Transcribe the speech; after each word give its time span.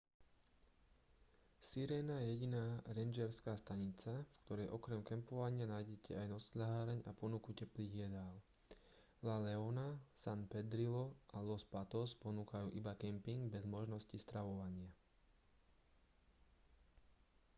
sirena 1.69 2.15
je 2.19 2.27
jediná 2.29 2.63
rangerská 2.97 3.53
stanica 3.63 4.13
v 4.25 4.33
ktorej 4.45 4.67
okrem 4.77 5.01
kempovania 5.09 5.65
nájdete 5.73 6.11
aj 6.21 6.25
nocľaháreň 6.35 6.99
a 7.05 7.11
ponuku 7.21 7.49
teplých 7.61 7.93
jedál 8.09 8.33
la 9.27 9.37
leona 9.47 9.87
san 10.23 10.39
pedrillo 10.51 11.05
a 11.37 11.45
los 11.49 11.63
patos 11.73 12.09
ponúkajú 12.23 12.67
iba 12.79 12.93
kemping 13.03 13.41
bez 13.53 13.61
možnosti 13.75 14.17
stravovania 14.25 14.89